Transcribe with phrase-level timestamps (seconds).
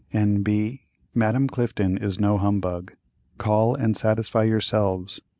[0.13, 2.93] N.B.—Madame Clifton is no humbug.
[3.37, 5.21] Call and satisfy yourselves.